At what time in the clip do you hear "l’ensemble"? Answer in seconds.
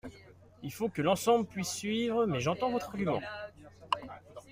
1.03-1.45